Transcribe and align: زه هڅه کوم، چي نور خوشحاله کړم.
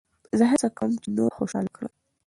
زه 0.37 0.43
هڅه 0.51 0.69
کوم، 0.77 0.91
چي 1.01 1.07
نور 1.17 1.31
خوشحاله 1.37 1.69
کړم. 1.75 1.91